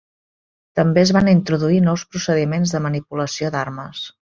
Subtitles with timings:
[0.79, 4.07] També es van introduir nous procediments de manipulació d'armes.